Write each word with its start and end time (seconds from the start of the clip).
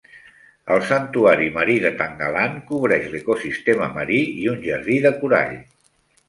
El 0.75 0.79
santuari 0.85 1.49
marí 1.57 1.75
de 1.83 1.91
Tangalan 1.99 2.55
cobreix 2.71 3.05
l'ecosistema 3.17 3.91
marí 3.99 4.19
i 4.45 4.49
un 4.55 4.59
jardí 4.65 4.99
de 5.05 5.13
corall. 5.21 5.55